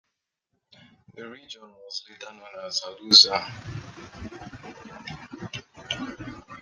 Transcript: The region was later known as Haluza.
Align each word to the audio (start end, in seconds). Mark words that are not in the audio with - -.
The 1.15 1.29
region 1.29 1.61
was 1.73 2.03
later 2.09 2.33
known 2.33 2.65
as 2.65 2.81
Haluza. 2.81 3.37